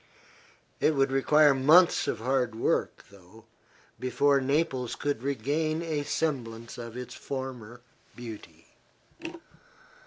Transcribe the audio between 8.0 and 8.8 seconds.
beauty.